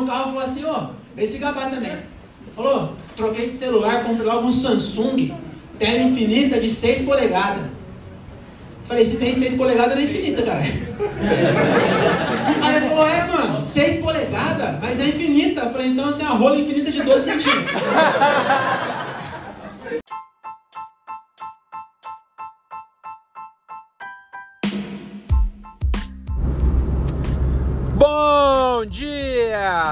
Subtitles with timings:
[0.00, 1.96] no carro e falou assim, ó, esse gabá também.
[2.54, 5.32] Falou, troquei de celular, comprei logo um Samsung,
[5.78, 7.62] tela infinita de 6 polegadas.
[8.86, 10.60] Falei, se tem 6 polegadas, não é infinita, cara.
[12.62, 15.60] Aí ele falou, é, mano, 6 polegadas, mas é infinita.
[15.60, 17.82] Eu falei, então tem a rola infinita de 12 centímetros.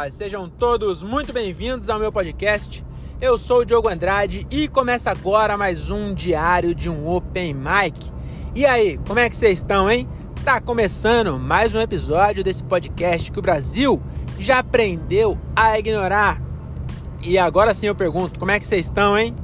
[0.02, 0.10] Dia!
[0.10, 2.84] Sejam todos muito bem-vindos ao meu podcast.
[3.20, 8.12] Eu sou o Diogo Andrade e começa agora mais um diário de um Open Mic.
[8.54, 10.06] E aí, como é que vocês estão, hein?
[10.44, 14.02] Tá começando mais um episódio desse podcast que o Brasil
[14.38, 16.42] já aprendeu a ignorar.
[17.22, 19.34] E agora sim eu pergunto, como é que vocês estão, hein?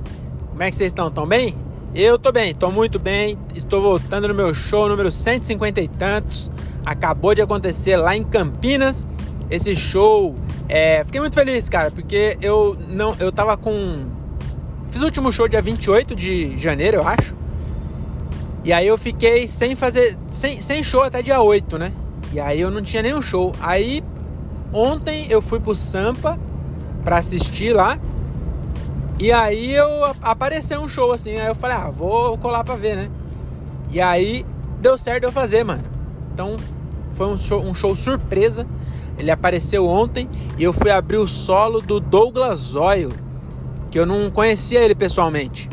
[0.50, 1.10] Como é que vocês estão?
[1.10, 1.56] Tão bem?
[1.94, 3.38] Eu tô bem, tô muito bem.
[3.54, 6.50] Estou voltando no meu show número 150 e tantos.
[6.84, 9.06] Acabou de acontecer lá em Campinas.
[9.52, 10.34] Esse show,
[10.68, 14.06] é, fiquei muito feliz, cara, porque eu não, eu tava com
[14.92, 17.34] fiz o último show dia 28 de janeiro, eu acho.
[18.64, 20.16] E aí eu fiquei sem fazer.
[20.30, 21.92] Sem, sem show até dia 8, né?
[22.32, 23.52] E aí eu não tinha nenhum show.
[23.60, 24.04] Aí
[24.72, 26.38] ontem eu fui pro Sampa
[27.02, 27.98] pra assistir lá.
[29.18, 31.36] E aí eu apareceu um show assim.
[31.36, 33.10] Aí eu falei, ah, vou colar pra ver, né?
[33.90, 34.44] E aí
[34.80, 35.82] deu certo eu fazer, mano.
[36.32, 36.56] Então
[37.14, 38.66] foi um show, um show surpresa.
[39.22, 40.28] Ele apareceu ontem
[40.58, 43.12] e eu fui abrir o solo do Douglas Oil,
[43.88, 45.68] que eu não conhecia ele pessoalmente.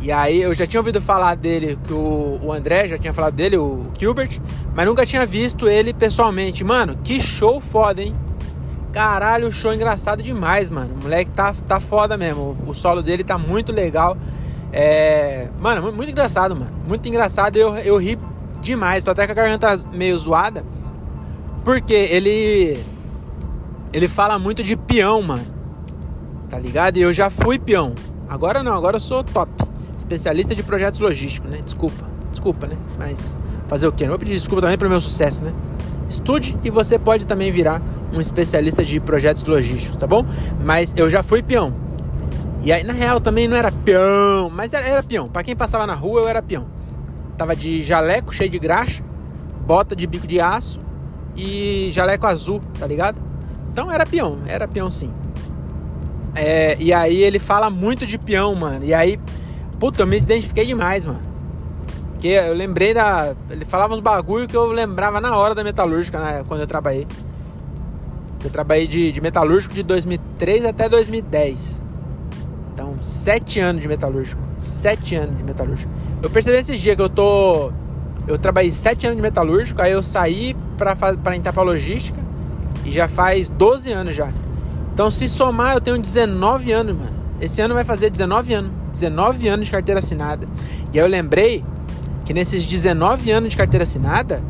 [0.00, 3.34] E aí eu já tinha ouvido falar dele, que o, o André já tinha falado
[3.34, 4.40] dele, o Gilbert,
[4.72, 6.62] mas nunca tinha visto ele pessoalmente.
[6.62, 8.14] Mano, que show foda, hein?
[8.92, 10.94] Caralho, show engraçado demais, mano.
[10.94, 12.56] O moleque tá, tá foda mesmo.
[12.64, 14.16] O, o solo dele tá muito legal.
[14.72, 15.48] É.
[15.58, 16.72] Mano, muito engraçado, mano.
[16.86, 17.56] Muito engraçado.
[17.56, 18.16] Eu, eu ri
[18.60, 19.02] demais.
[19.02, 20.64] Tô até com a garganta meio zoada.
[21.68, 22.82] Porque ele.
[23.92, 25.44] Ele fala muito de peão, mano.
[26.48, 26.96] Tá ligado?
[26.96, 27.94] E eu já fui peão.
[28.26, 29.52] Agora não, agora eu sou top
[29.94, 31.60] especialista de projetos logísticos, né?
[31.62, 32.74] Desculpa, desculpa, né?
[32.98, 33.36] Mas
[33.66, 34.04] fazer o quê?
[34.04, 35.52] Não vou pedir desculpa também pelo meu sucesso, né?
[36.08, 37.82] Estude e você pode também virar
[38.14, 40.24] um especialista de projetos logísticos, tá bom?
[40.64, 41.74] Mas eu já fui peão.
[42.64, 45.28] E aí, na real, também não era peão, mas era, era peão.
[45.28, 46.66] Para quem passava na rua, eu era peão.
[47.36, 49.04] Tava de jaleco cheio de graxa,
[49.66, 50.87] bota de bico de aço
[51.36, 53.20] e jaleco azul, tá ligado?
[53.72, 55.12] Então era peão, era peão sim.
[56.34, 58.84] É, e aí ele fala muito de peão, mano.
[58.84, 59.18] E aí
[59.78, 61.22] Puta, eu me identifiquei demais, mano.
[62.12, 63.34] Porque eu lembrei da.
[63.48, 67.06] Ele falava uns bagulho que eu lembrava na hora da metalúrgica, né, quando eu trabalhei.
[68.42, 71.84] Eu trabalhei de, de metalúrgico de 2003 até 2010.
[72.74, 74.42] Então, sete anos de metalúrgico.
[74.56, 75.92] Sete anos de metalúrgico.
[76.22, 77.72] Eu percebi esses dias que eu tô.
[78.28, 80.54] Eu trabalhei sete anos de metalúrgico, aí eu saí
[81.24, 82.18] pra entrar pra logística.
[82.84, 84.30] E já faz 12 anos já.
[84.92, 87.16] Então, se somar, eu tenho 19 anos, mano.
[87.40, 88.70] Esse ano vai fazer 19 anos.
[88.92, 90.46] 19 anos de carteira assinada.
[90.92, 91.64] E aí eu lembrei
[92.24, 94.42] que nesses 19 anos de carteira assinada,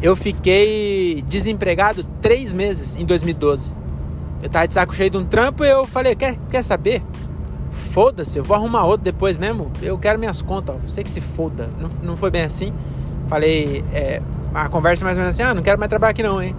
[0.00, 3.72] eu fiquei desempregado 3 meses em 2012.
[4.42, 7.02] Eu tava de saco cheio de um trampo e eu falei, quer, quer saber?
[7.92, 9.70] Foda-se, eu vou arrumar outro depois mesmo.
[9.82, 11.68] Eu quero minhas contas, você que se foda.
[11.78, 12.72] Não, não foi bem assim.
[13.30, 14.20] Falei, é,
[14.52, 16.56] a conversa mais ou menos assim, ah, não quero mais trabalhar aqui não, hein?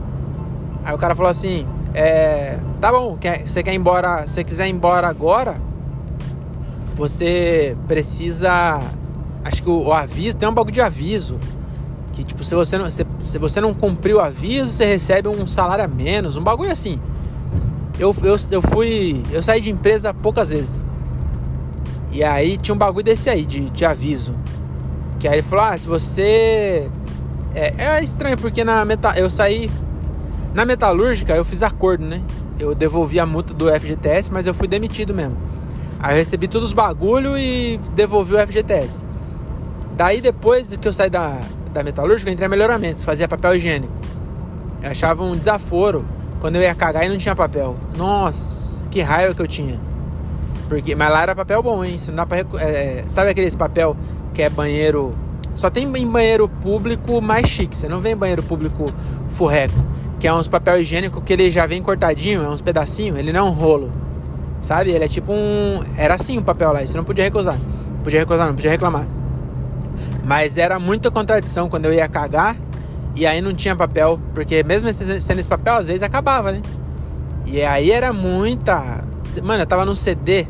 [0.86, 4.68] Aí o cara falou assim, é, tá bom, quer, você quer ir embora, se quiser
[4.68, 5.58] ir embora agora,
[6.96, 8.82] você precisa.
[9.44, 11.38] Acho que o, o, aviso tem um bagulho de aviso.
[12.14, 15.46] Que tipo, se você não, se, se, você não cumprir o aviso, você recebe um
[15.46, 16.38] salário a menos.
[16.38, 17.02] Um bagulho assim.
[18.00, 19.22] Eu, eu, eu fui.
[19.30, 20.86] Eu saí de empresa poucas vezes.
[22.14, 24.34] E aí tinha um bagulho desse aí, de, de aviso.
[25.22, 26.90] Que aí ele falou: ah, se você.
[27.54, 29.70] É, é estranho, porque na meta, eu saí.
[30.54, 32.20] Na metalúrgica eu fiz acordo, né?
[32.60, 35.38] Eu devolvi a multa do FGTS, mas eu fui demitido mesmo.
[36.00, 39.06] Aí eu recebi todos os bagulho e devolvi o FGTS.
[39.96, 41.38] Daí depois que eu saí da,
[41.72, 43.94] da metalúrgica, eu entrei em melhoramentos, fazia papel higiênico.
[44.82, 46.04] Eu achava um desaforo
[46.40, 47.78] quando eu ia cagar e não tinha papel.
[47.96, 49.80] Nossa, que raiva que eu tinha.
[50.68, 51.96] Porque, mas lá era papel bom, hein?
[52.08, 53.96] não dá pra, é, sabe aqueles papel
[54.34, 55.14] que é banheiro.
[55.54, 57.76] Só tem em banheiro público mais chique.
[57.76, 58.86] Você não vê banheiro público
[59.30, 59.74] furreco.
[60.20, 63.40] Que é uns papel higiênico que ele já vem cortadinho, é uns pedacinhos, ele não
[63.40, 63.92] é um rolo.
[64.62, 64.92] Sabe?
[64.92, 65.80] Ele é tipo um.
[65.98, 67.58] Era assim o papel lá, você não podia recusar.
[68.04, 69.08] Podia recusar, não podia reclamar.
[70.24, 72.56] Mas era muita contradição quando eu ia cagar
[73.16, 76.62] e aí não tinha papel, porque mesmo sendo esse papel, às vezes acabava, né?
[77.46, 79.04] E aí era muita.
[79.44, 80.48] Mano, eu tava num CD.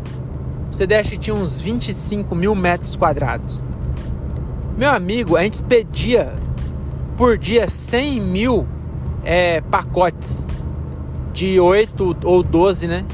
[0.69, 3.63] O CD acho que tinha uns 25 mil metros quadrados.
[4.77, 6.33] Meu amigo, a gente expedia
[7.17, 8.67] por dia 100 mil
[9.23, 10.45] é, pacotes
[11.33, 13.05] de 8 ou 12, né?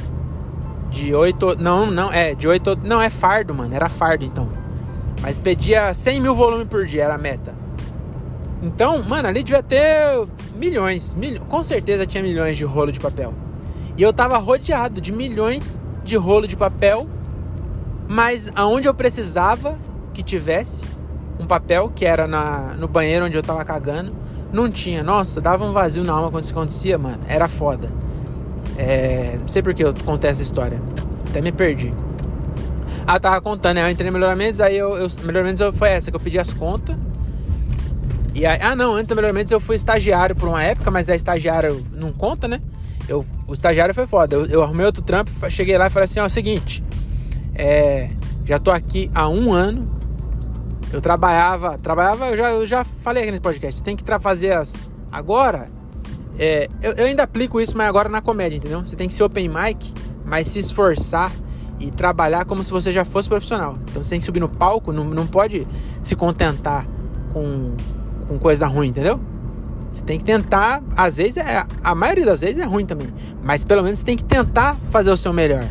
[0.89, 1.61] De 8.
[1.61, 2.79] Não, não, é, de 8.
[2.83, 3.73] Não, é fardo, mano.
[3.73, 4.47] Era fardo então.
[5.21, 7.53] Mas pedia 100 mil volumes por dia, era a meta.
[8.61, 10.25] Então, mano, ali devia ter
[10.55, 11.13] milhões.
[11.13, 13.33] Mil, com certeza tinha milhões de rolo de papel.
[13.97, 17.07] E eu tava rodeado de milhões de rolo de papel.
[18.07, 19.77] Mas aonde eu precisava
[20.13, 20.85] que tivesse
[21.39, 24.13] um papel, que era na, no banheiro onde eu tava cagando,
[24.51, 25.03] não tinha.
[25.03, 27.19] Nossa, dava um vazio na alma quando isso acontecia, mano.
[27.27, 27.89] Era foda.
[28.77, 30.81] É, não sei por que eu contei essa história.
[31.29, 31.93] Até me perdi.
[33.05, 33.83] Ah, tava contando, né?
[33.83, 36.95] Eu entrei no melhoramentos, aí eu, eu melhoramentos foi essa, que eu pedi as contas.
[38.35, 41.15] E aí, ah, não, antes do melhoramentos eu fui estagiário por uma época, mas a
[41.15, 42.61] estagiário não conta, né?
[43.07, 44.35] Eu, o estagiário foi foda.
[44.35, 46.83] Eu, eu arrumei outro trampo, cheguei lá e falei assim: ó, é o seguinte,
[47.55, 48.09] é,
[48.45, 49.96] já tô aqui há um ano.
[50.91, 54.53] Eu trabalhava, trabalhava, eu já, eu já falei aqui nesse podcast, você tem que fazer
[54.53, 54.89] as.
[55.11, 55.69] Agora,
[56.39, 58.79] é, eu, eu, ainda aplico isso, mas agora na comédia, entendeu?
[58.79, 59.93] Você tem que ser open mic,
[60.25, 61.31] mas se esforçar
[61.79, 63.77] e trabalhar como se você já fosse profissional.
[63.89, 65.67] Então você tem que subir no palco, não, não pode
[66.03, 66.87] se contentar
[67.33, 67.75] com,
[68.27, 69.19] com coisa ruim, entendeu?
[69.91, 73.07] Você tem que tentar, às vezes, é, a maioria das vezes é ruim também,
[73.43, 75.65] mas pelo menos você tem que tentar fazer o seu melhor.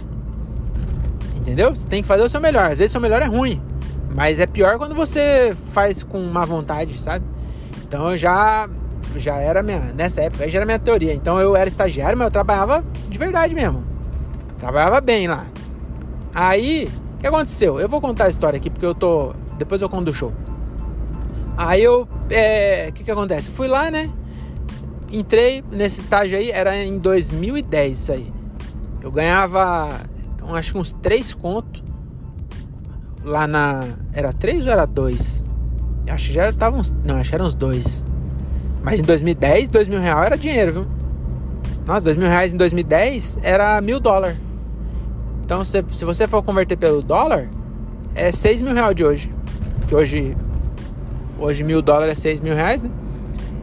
[1.37, 1.75] Entendeu?
[1.75, 2.73] Você tem que fazer o seu melhor.
[2.73, 3.63] Às vezes o seu melhor é ruim,
[4.17, 7.23] mas é pior quando você faz com má vontade, sabe?
[7.87, 8.67] Então eu já
[9.15, 9.79] já era minha.
[9.95, 11.13] Nessa época já era minha teoria.
[11.13, 13.85] Então eu era estagiário, mas eu trabalhava de verdade mesmo.
[14.59, 15.47] Trabalhava bem lá.
[16.35, 17.79] Aí, o que aconteceu?
[17.79, 19.35] Eu vou contar a história aqui porque eu tô.
[19.59, 20.33] Depois eu conto do show.
[21.55, 22.09] Aí eu.
[22.31, 23.51] É, o que que acontece?
[23.51, 24.11] Fui lá, né?
[25.13, 28.33] Entrei nesse estágio aí, era em 2010 isso aí.
[29.03, 29.91] Eu ganhava,
[30.55, 31.86] acho que uns 3 contos.
[33.27, 33.83] Lá na.
[34.13, 35.45] Era 3 ou era 2?
[36.09, 36.95] Acho que já tava uns.
[37.05, 38.07] Não, acho que eram uns 2.
[38.85, 40.87] Mas em 2010, 2 mil reais era dinheiro, viu?
[41.85, 44.39] Nossa, 2 mil reais em 2010 era mil dólares.
[45.45, 47.49] Então, se, se você for converter pelo dólar,
[48.15, 49.33] é 6 mil reais de hoje.
[49.89, 50.37] Que hoje,
[51.37, 52.91] hoje mil dólares é 6 mil reais, né?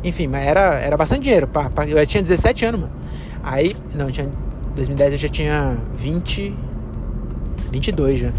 [0.03, 1.47] Enfim, mas era, era bastante dinheiro.
[1.47, 2.93] Pra, pra, eu tinha 17 anos, mano.
[3.41, 4.29] Aí, não, tinha,
[4.75, 6.53] 2010 eu já tinha 20,
[7.71, 8.33] 22 já.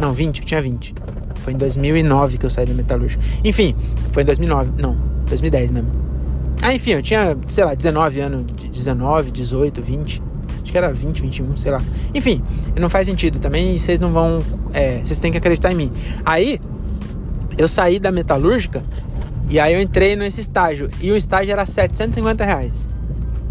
[0.00, 0.94] Não, 20, eu tinha 20.
[1.36, 3.22] Foi em 2009 que eu saí da metalúrgica.
[3.44, 3.76] Enfim,
[4.12, 5.90] foi em 2009, não, 2010 mesmo.
[6.62, 10.22] Ah, enfim, eu tinha, sei lá, 19 anos, 19, 18, 20.
[10.62, 11.82] Acho que era 20, 21, sei lá.
[12.14, 12.42] Enfim,
[12.78, 13.78] não faz sentido também.
[13.78, 14.42] Vocês não vão.
[14.72, 15.92] É, vocês têm que acreditar em mim.
[16.24, 16.60] Aí,
[17.58, 18.82] eu saí da metalúrgica
[19.48, 20.88] e aí eu entrei nesse estágio.
[21.00, 22.88] E o estágio era 750 reais.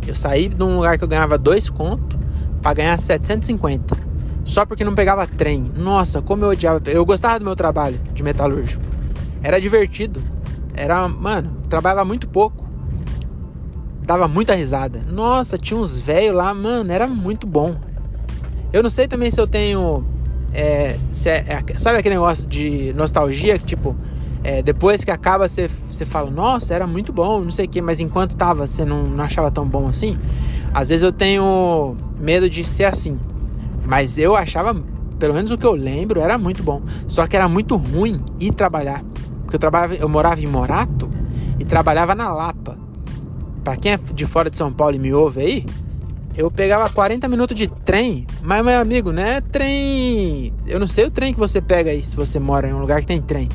[0.08, 2.18] Eu saí de um lugar que eu ganhava dois contos
[2.62, 4.09] para ganhar 750.
[4.50, 5.72] Só porque não pegava trem.
[5.78, 6.82] Nossa, como eu odiava.
[6.88, 8.82] Eu gostava do meu trabalho de metalúrgico.
[9.44, 10.22] Era divertido.
[10.74, 12.70] Era, mano, trabalhava muito pouco
[14.10, 15.04] dava muita risada.
[15.08, 17.76] Nossa, tinha uns velhos lá, mano, era muito bom.
[18.74, 20.04] Eu não sei também se eu tenho.
[20.52, 20.96] É,
[21.28, 23.96] é, é, sabe aquele negócio de nostalgia que, tipo,
[24.44, 27.84] é, depois que acaba você, você fala, nossa, era muito bom, não sei o que,
[27.84, 30.18] mas enquanto tava você não, não achava tão bom assim.
[30.74, 33.20] Às vezes eu tenho medo de ser assim.
[33.90, 34.74] Mas eu achava,
[35.18, 36.82] pelo menos o que eu lembro, era muito bom.
[37.10, 39.04] Só que era muito ruim ir trabalhar.
[39.42, 41.10] Porque eu trabalhava, eu morava em Morato
[41.60, 42.78] e trabalhava na Lapa
[43.70, 45.66] para quem é de fora de São Paulo e me ouve aí,
[46.36, 50.52] eu pegava 40 minutos de trem, mas meu amigo, não é trem.
[50.66, 53.02] Eu não sei o trem que você pega aí, se você mora em um lugar
[53.02, 53.48] que tem trem.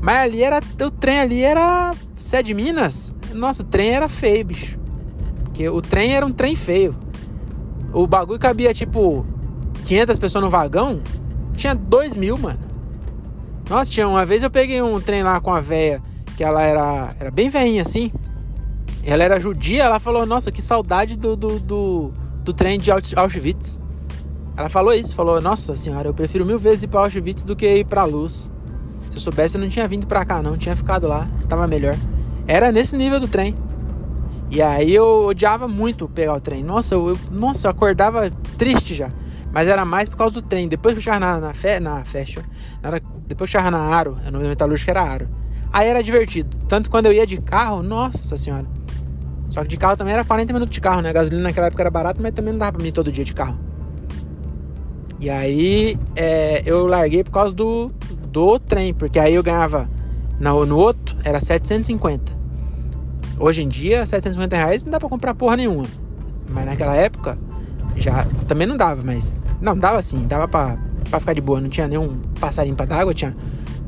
[0.00, 0.60] Mas ali era.
[0.84, 1.94] O trem ali era.
[2.16, 3.14] Você é de Minas?
[3.32, 4.78] Nossa, o trem era feio, bicho.
[5.44, 6.94] Porque o trem era um trem feio.
[7.92, 9.26] O bagulho cabia tipo
[9.84, 11.00] 500 pessoas no vagão.
[11.54, 12.58] Tinha 2 mil, mano.
[13.68, 16.02] Nossa, tinha uma vez eu peguei um trem lá com a véia,
[16.36, 18.10] que ela era, era bem veinha assim.
[19.04, 23.80] Ela era judia, ela falou, nossa, que saudade do, do, do, do trem de Auschwitz.
[24.56, 27.66] Ela falou isso, falou, nossa senhora, eu prefiro mil vezes ir para Auschwitz do que
[27.76, 28.50] ir para luz.
[29.08, 31.96] Se eu soubesse, eu não tinha vindo para cá, não, tinha ficado lá, tava melhor.
[32.46, 33.54] Era nesse nível do trem.
[34.50, 36.64] E aí eu odiava muito pegar o trem.
[36.64, 39.10] Nossa, eu, nossa, eu acordava triste já.
[39.52, 40.68] Mas era mais por causa do trem.
[40.68, 42.42] Depois que eu chegava na, na, fe, na Fashion,
[43.26, 45.28] depois que eu chegava na Aro, o nome da metalúrgica era Aro.
[45.72, 46.56] Aí era divertido.
[46.68, 48.66] Tanto quando eu ia de carro, nossa senhora.
[49.50, 51.10] Só que de carro também era 40 minutos de carro, né?
[51.10, 53.34] A gasolina naquela época era barata, mas também não dava pra mim todo dia de
[53.34, 53.58] carro.
[55.20, 57.92] E aí é, eu larguei por causa do,
[58.28, 59.88] do trem, porque aí eu ganhava
[60.38, 62.40] no, no outro era 750.
[63.38, 65.86] Hoje em dia, 750 reais não dá pra comprar porra nenhuma.
[66.50, 67.38] Mas naquela época
[67.96, 69.38] já também não dava, mas.
[69.60, 70.78] Não, dava assim, dava pra,
[71.08, 71.60] pra ficar de boa.
[71.60, 73.34] Não tinha nenhum passarinho pra d'água, tinha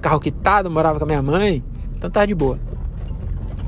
[0.01, 1.63] carro quitado, morava com a minha mãe,
[1.97, 2.59] então tava de boa.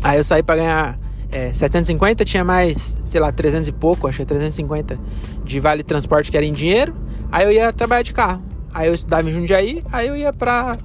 [0.02, 0.98] Aí eu saí pra ganhar
[1.30, 4.98] é, 750, tinha mais, sei lá, 300 e pouco, acho que 350
[5.44, 6.94] de vale transporte que era em dinheiro.
[7.32, 8.42] Aí eu ia trabalhar de carro.
[8.72, 10.76] Aí eu estudava em Jundiaí, aí eu ia pra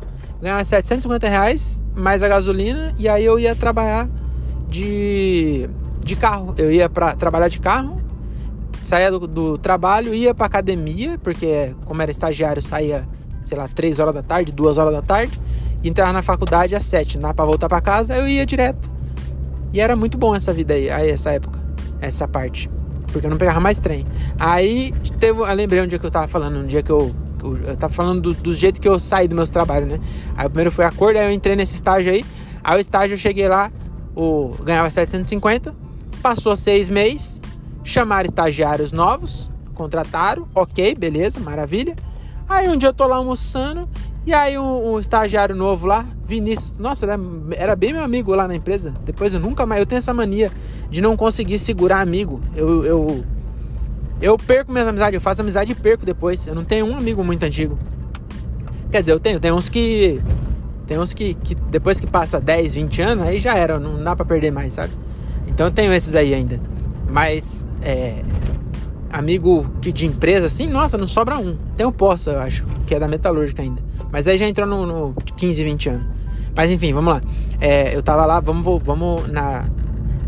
[0.42, 4.08] ganhar 750 reais mais a gasolina e aí eu ia trabalhar
[4.70, 5.70] de,
[6.04, 6.54] de carro.
[6.58, 7.99] Eu ia para trabalhar de carro,
[8.90, 13.08] saía do, do trabalho, ia pra academia, porque como era estagiário, saía,
[13.44, 15.40] sei lá, 3 horas da tarde, 2 horas da tarde,
[15.84, 18.92] e entrava na faculdade às 7, não pra voltar para casa, eu ia direto.
[19.72, 21.60] E era muito bom essa vida aí, aí essa época,
[22.02, 22.68] essa parte.
[23.12, 24.08] Porque eu não pegava mais trem.
[24.40, 27.14] Aí teve, eu lembrei um dia que eu tava falando, um dia que eu.
[27.44, 30.00] Eu, eu tava falando do, do jeito que eu saí dos meus trabalhos, né?
[30.36, 32.26] Aí primeiro foi acordo, aí eu entrei nesse estágio aí.
[32.64, 33.72] Aí o estágio eu cheguei lá,
[34.16, 35.74] o, ganhava 750,
[36.22, 37.42] passou seis meses,
[37.84, 41.96] chamaram estagiários novos, contrataram, ok, beleza, maravilha.
[42.48, 43.88] Aí um dia eu tô lá almoçando
[44.26, 47.20] e aí um, um, estagiário novo lá, Vinícius, nossa, era,
[47.56, 48.94] era, bem meu amigo lá na empresa.
[49.06, 50.52] Depois eu nunca mais, eu tenho essa mania
[50.90, 52.42] de não conseguir segurar amigo.
[52.56, 53.24] Eu, eu,
[54.22, 56.46] eu perco minhas amizades, eu faço amizade e perco depois.
[56.48, 57.80] Eu não tenho um amigo muito antigo.
[58.92, 60.22] Quer dizer, eu tenho, tem uns que
[60.86, 64.16] tem uns que, que depois que passa 10, 20 anos, aí já era, não dá
[64.16, 64.92] para perder mais, sabe?
[65.48, 66.60] Então eu tenho esses aí ainda.
[67.10, 68.24] Mas é,
[69.12, 71.58] amigo que de empresa assim, nossa, não sobra um.
[71.76, 73.82] Tem o Poça, eu acho, que é da metalúrgica ainda.
[74.12, 76.06] Mas aí já entrou no, no 15, 20 anos.
[76.56, 77.22] Mas enfim, vamos lá.
[77.62, 79.66] É, eu tava lá, vamos, vamos na.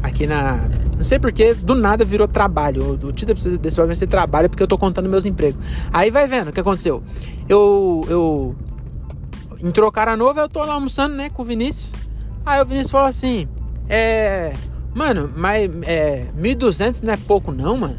[0.04, 0.70] Aqui na.
[0.98, 3.00] Não sei porque, do nada virou trabalho.
[3.04, 5.64] O título desse programa vai ser trabalho porque eu tô contando meus empregos.
[5.92, 7.04] Aí vai vendo o que aconteceu.
[7.48, 8.06] Eu.
[8.08, 8.56] eu
[9.64, 11.94] entrou cara novo, eu tô lá almoçando, né, com o Vinícius.
[12.46, 13.48] Aí o Vinícius falou assim:
[13.90, 14.54] É.
[14.94, 17.98] Mano, mas é, 1.200 não é pouco, não, mano.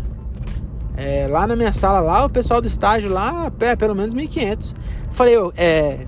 [0.96, 4.74] É, lá na minha sala, lá, o pessoal do estágio lá, é, pelo menos 1.500.
[5.10, 6.06] Falei, eu, é,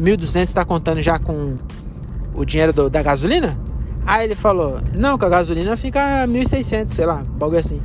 [0.00, 1.56] 1.200 tá contando já com
[2.34, 3.58] o dinheiro do, da gasolina?
[4.06, 7.80] Aí ele falou, não, com a gasolina fica 1.600, sei lá, bagulho assim.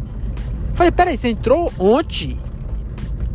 [0.74, 2.40] Falei, peraí, você entrou ontem?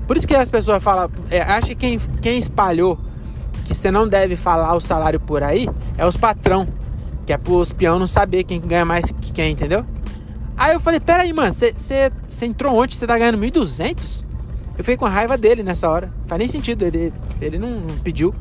[0.06, 2.98] Por isso que as pessoas falam, é, acho que quem, quem espalhou
[3.64, 6.66] que você não deve falar o salário por aí é os patrão,
[7.26, 9.84] que é pros peão não saber quem ganha mais que quem, entendeu?
[10.56, 12.10] Aí eu falei, peraí, mano, você
[12.42, 14.24] entrou ontem, você tá ganhando 1.200?
[14.78, 16.12] Eu fiquei com raiva dele nessa hora.
[16.26, 18.34] Faz nem sentido, ele, ele não, não pediu.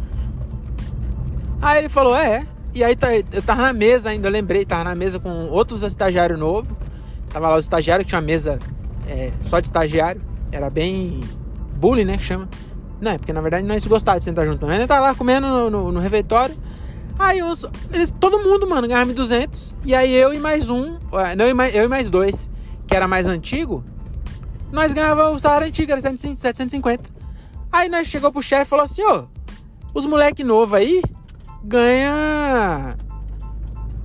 [1.61, 2.45] Aí ele falou, é.
[2.73, 5.83] E aí tá, eu tava na mesa ainda, eu lembrei, tava na mesa com outros
[5.83, 6.71] estagiários novos.
[7.29, 8.59] Tava lá os estagiários, tinha uma mesa
[9.07, 10.21] é, só de estagiário.
[10.51, 11.21] Era bem
[11.75, 12.47] bullying, né, que chama.
[12.99, 14.69] Não, é porque na verdade nós gostava de sentar junto.
[14.69, 16.55] Ele tá lá comendo no, no, no refeitório.
[17.21, 19.75] Aí os, eles, todo mundo, mano, ganhava 1.200.
[19.85, 20.97] E aí eu e mais um,
[21.37, 22.49] não, eu e mais, eu e mais dois,
[22.87, 23.85] que era mais antigo,
[24.71, 27.07] nós ganhávamos o salário antigo, era 750.
[27.71, 29.27] Aí nós chegou pro chefe e falou assim, ô,
[29.93, 31.03] os moleque novo aí
[31.63, 32.97] ganha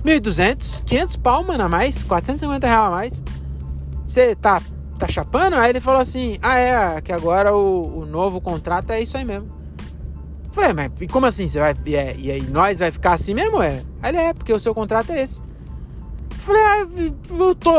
[0.05, 3.23] 1.200, 500 pau, mano, a mais, 450 reais a mais.
[4.05, 4.61] Você tá,
[4.99, 5.55] tá chapando?
[5.55, 9.25] Aí ele falou assim, ah, é, que agora o, o novo contrato é isso aí
[9.25, 9.56] mesmo.
[10.57, 11.47] Falei, mas e como assim?
[11.47, 13.61] Você vai, e, é, e aí nós vai ficar assim mesmo?
[13.61, 13.83] É?
[14.03, 15.39] Ele é, porque o seu contrato é esse.
[16.31, 16.87] Falei, ah,
[17.29, 17.71] eu tô.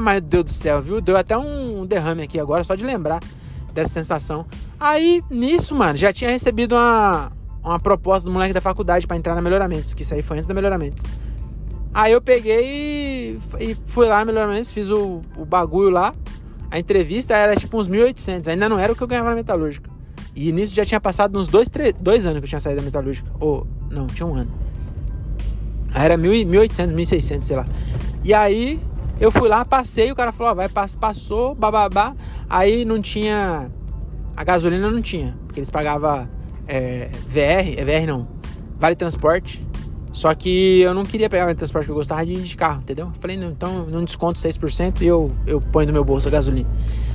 [0.00, 1.00] Mas Deus do céu, viu?
[1.00, 3.20] Deu até um derrame aqui agora, só de lembrar
[3.72, 4.44] dessa sensação.
[4.80, 7.30] Aí, nisso, mano, já tinha recebido uma,
[7.62, 10.48] uma proposta do moleque da faculdade para entrar na Melhoramentos, que isso aí foi antes
[10.48, 11.04] da Melhoramentos.
[11.94, 16.12] Aí eu peguei e, e fui lá na Melhoramentos, fiz o, o bagulho lá.
[16.72, 19.94] A entrevista era tipo uns 1.800, ainda não era o que eu ganhava na Metalúrgica.
[20.36, 22.84] E nisso já tinha passado uns dois, três, dois anos que eu tinha saído da
[22.84, 23.28] Metalúrgica.
[23.40, 24.52] Ou, não, tinha um ano.
[25.94, 27.66] Aí era 1.800, 1.600, sei lá.
[28.22, 28.78] E aí
[29.18, 32.14] eu fui lá, passei, o cara falou, ó, vai, passou, bababá.
[32.50, 33.70] Aí não tinha.
[34.36, 36.28] A gasolina não tinha, porque eles pagavam
[36.68, 38.28] é, VR, é VR não,
[38.78, 39.64] vale transporte.
[40.12, 43.06] Só que eu não queria pegar o transporte, eu gostava de ir de carro, entendeu?
[43.06, 46.30] Eu falei, não, então não desconto 6% e eu, eu ponho no meu bolso a
[46.30, 46.68] gasolina.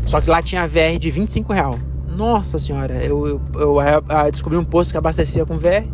[0.05, 1.79] Só que lá tinha VR de 25 real.
[2.15, 5.87] Nossa senhora, eu, eu, eu, descobri um posto que abastecia com VR.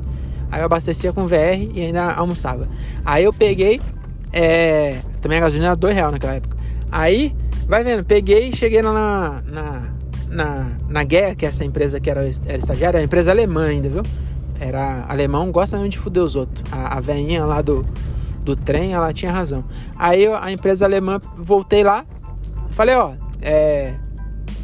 [0.51, 2.67] Aí eu abastecia com VR e ainda almoçava.
[3.05, 3.81] Aí eu peguei,
[4.31, 6.57] é, também a gasolina era 2 reais naquela época.
[6.91, 7.35] Aí,
[7.67, 9.93] vai vendo, peguei e cheguei lá na, na,
[10.29, 13.89] na, na Guerra, que é essa empresa que era, era estagiária, era empresa alemã ainda,
[13.89, 14.03] viu?
[14.59, 16.63] Era alemão, gosta mesmo de fuder os outros.
[16.71, 17.85] A, a velhinha lá do,
[18.43, 19.63] do trem, ela tinha razão.
[19.97, 22.05] Aí a empresa alemã, voltei lá,
[22.69, 23.93] falei, ó, é.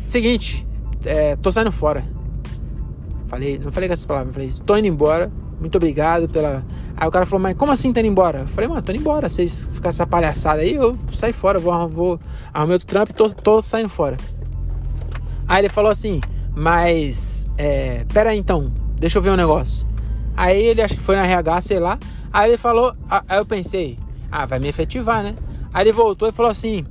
[0.05, 0.65] Seguinte,
[1.05, 2.03] é, tô saindo fora.
[3.27, 5.31] Falei, não falei com essas palavras, falei, estou indo embora
[5.63, 6.62] muito obrigado pela.
[6.95, 8.39] Aí o cara falou, mas como assim tá indo embora?
[8.39, 9.29] Eu falei, mano, tô indo embora.
[9.29, 12.19] Vocês ficam essa palhaçada aí, eu saio fora, vou, vou
[12.53, 14.17] arrumar outro trampo e tô, tô saindo fora.
[15.48, 16.19] Aí ele falou assim,
[16.53, 17.48] mas.
[17.57, 19.88] É, pera aí então, deixa eu ver um negócio.
[20.36, 21.98] Aí ele acho que foi na RH, sei lá.
[22.31, 23.98] Aí ele falou, aí eu pensei,
[24.29, 25.36] ah, vai me efetivar, né?
[25.74, 26.83] Aí ele voltou e falou assim: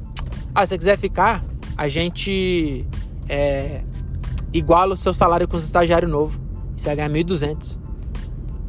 [0.55, 1.45] Ah, se você quiser ficar,
[1.77, 2.87] a gente
[3.29, 3.83] é,
[4.53, 6.39] iguala o seu salário com os estagiários novos.
[6.77, 7.79] Você vai ganhar 1.200.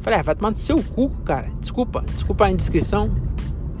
[0.00, 1.48] Falei, ah, vai tomar no seu cu, cara.
[1.60, 3.10] Desculpa, desculpa a indiscrição.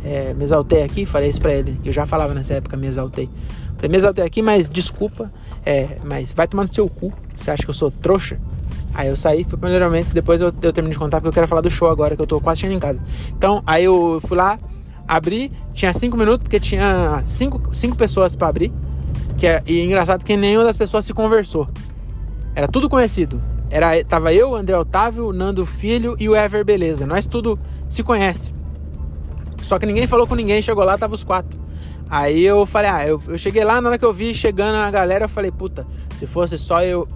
[0.02, 1.78] É, me exaltei aqui, falei isso pra ele.
[1.84, 3.28] Eu já falava nessa época, me exaltei.
[3.76, 5.32] Falei, me exaltei aqui, mas desculpa.
[5.64, 7.12] É, mas vai tomar no seu cu.
[7.34, 8.38] Você acha que eu sou trouxa?
[8.94, 9.68] Aí eu saí, fui pro
[10.14, 12.26] depois eu, eu termino de contar porque eu quero falar do show agora, que eu
[12.26, 13.02] tô quase chegando em casa.
[13.36, 14.58] Então, aí eu fui lá,
[15.06, 18.72] abri, tinha cinco minutos, porque tinha cinco, cinco pessoas para abrir.
[19.36, 21.68] Que é, e é engraçado que nenhuma das pessoas se conversou.
[22.54, 23.42] Era tudo conhecido.
[23.70, 27.06] Era, tava eu, André Otávio, Nando Filho e o Ever Beleza.
[27.06, 27.58] Nós tudo
[27.88, 28.52] se conhece.
[29.62, 31.58] Só que ninguém falou com ninguém, chegou lá, tava os quatro.
[32.08, 34.90] Aí eu falei, ah, eu, eu cheguei lá, na hora que eu vi chegando a
[34.90, 37.08] galera, eu falei, puta, se fosse só eu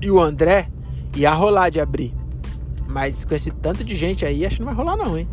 [0.00, 0.68] e o André,
[1.16, 2.14] ia rolar de abrir.
[2.88, 5.28] Mas com esse tanto de gente aí, acho que não vai rolar não, hein?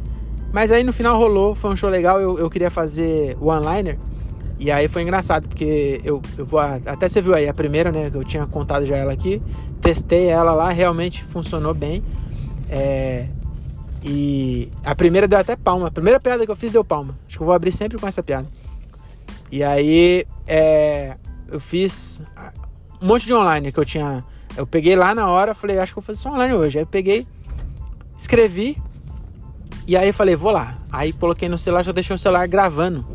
[0.51, 2.20] Mas aí no final rolou, foi um show legal.
[2.20, 3.98] Eu, eu queria fazer o one-liner.
[4.60, 6.60] E aí foi engraçado, porque eu, eu vou.
[6.60, 8.10] Até você viu aí a primeira, né?
[8.10, 9.41] Que eu tinha contado já ela aqui.
[9.81, 12.03] Testei ela lá, realmente funcionou bem.
[12.69, 13.27] É,
[14.03, 15.88] e a primeira deu até palma.
[15.88, 17.17] A primeira piada que eu fiz deu palma.
[17.27, 18.48] Acho que eu vou abrir sempre com essa piada.
[19.51, 21.17] E aí é,
[21.51, 22.22] eu fiz
[23.01, 24.24] um monte de online que eu tinha
[24.55, 26.77] eu peguei lá na hora, falei, acho que vou fazer só online hoje.
[26.77, 27.27] Aí eu peguei,
[28.17, 28.77] escrevi,
[29.88, 30.77] e aí falei, vou lá.
[30.91, 33.05] Aí coloquei no celular, já deixei o celular gravando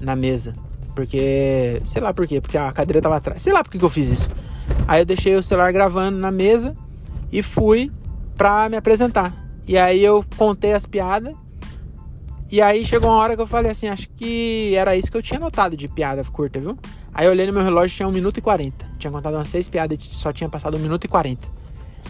[0.00, 0.54] na mesa.
[0.98, 3.40] Porque, sei lá por quê, porque a cadeira tava atrás.
[3.40, 4.28] Sei lá por que, que eu fiz isso.
[4.88, 6.76] Aí eu deixei o celular gravando na mesa
[7.30, 7.92] e fui
[8.36, 9.32] pra me apresentar.
[9.64, 11.36] E aí eu contei as piadas.
[12.50, 15.22] E aí chegou uma hora que eu falei assim, acho que era isso que eu
[15.22, 16.76] tinha notado de piada curta, viu?
[17.14, 18.84] Aí eu olhei no meu relógio, tinha 1 minuto e 40.
[18.98, 21.46] Tinha contado umas 6 piadas e só tinha passado 1 minuto e 40.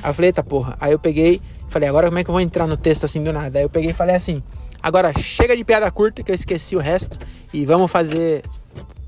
[0.02, 0.78] Aí eu falei, eita porra.
[0.80, 3.34] Aí eu peguei, falei, agora como é que eu vou entrar no texto assim do
[3.34, 3.58] nada?
[3.58, 4.42] Aí eu peguei e falei assim,
[4.82, 7.18] agora chega de piada curta que eu esqueci o resto
[7.52, 8.42] e vamos fazer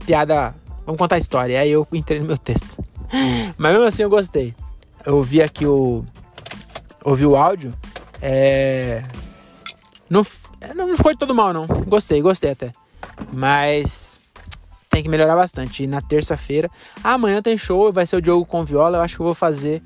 [0.04, 0.54] piada,
[0.85, 1.61] vamos contar a história.
[1.61, 2.83] Aí eu entrei no meu texto.
[3.56, 4.54] Mas mesmo assim eu gostei.
[5.04, 6.04] Eu ouvi aqui o.
[7.04, 7.72] Ouvi o áudio.
[8.20, 9.02] É.
[10.09, 10.26] Não,
[10.74, 11.66] não ficou todo mal, não.
[11.66, 12.72] Gostei, gostei até.
[13.33, 14.20] Mas
[14.90, 15.85] tem que melhorar bastante.
[15.85, 16.70] E na terça-feira,
[17.02, 18.98] amanhã tem show, vai ser o Diogo com viola.
[18.98, 19.83] Eu acho que eu vou fazer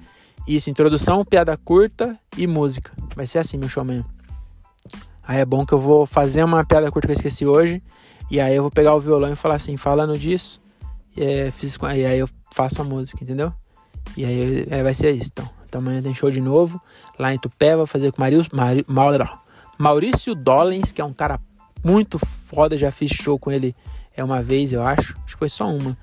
[0.49, 2.90] isso: introdução, piada curta e música.
[3.14, 4.05] Vai ser assim meu show amanhã.
[5.26, 7.82] Aí é bom que eu vou fazer uma piada curta que eu esqueci hoje.
[8.30, 10.60] E aí eu vou pegar o violão e falar assim, falando disso.
[11.16, 13.52] E, é, fiz, e aí eu faço a música, entendeu?
[14.16, 15.30] E aí é, vai ser isso.
[15.32, 15.48] Então.
[15.68, 16.80] então amanhã tem show de novo.
[17.18, 18.84] Lá em Tupé, vou fazer com Marius, Mari,
[19.78, 21.40] Maurício Dollens, que é um cara
[21.82, 22.76] muito foda.
[22.76, 23.74] Já fiz show com ele
[24.16, 25.16] é uma vez, eu acho.
[25.24, 25.96] Acho que foi só uma.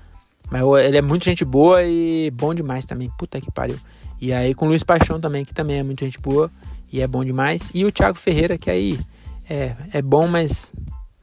[0.50, 3.10] Mas ele é muito gente boa e bom demais também.
[3.18, 3.78] Puta que pariu.
[4.20, 6.50] E aí com Luiz Paixão também, que também é muito gente boa
[6.92, 7.70] e é bom demais.
[7.72, 9.00] E o Thiago Ferreira, que aí
[9.48, 10.72] é, é bom, mas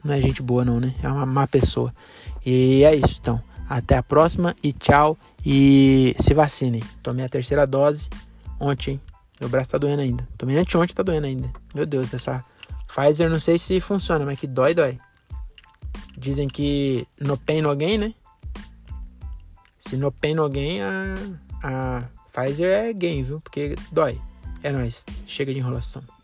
[0.03, 0.95] não é gente boa não, né?
[1.03, 1.93] É uma má pessoa.
[2.45, 3.41] E é isso, então.
[3.69, 5.17] Até a próxima e tchau.
[5.45, 6.83] E se vacinem.
[7.03, 8.09] Tomei a terceira dose
[8.59, 8.99] ontem.
[9.39, 10.27] Meu braço tá doendo ainda.
[10.37, 11.49] Tomei anteontem, tá doendo ainda.
[11.73, 12.43] Meu Deus, essa
[12.87, 14.99] Pfizer não sei se funciona, mas que dói, dói.
[16.17, 18.13] Dizem que no pain no gain, né?
[19.77, 21.15] Se no pain no gain, a,
[21.63, 22.03] a
[22.33, 23.39] Pfizer é gain, viu?
[23.39, 24.19] Porque dói.
[24.61, 25.05] É nóis.
[25.25, 26.18] Chega de enrolação.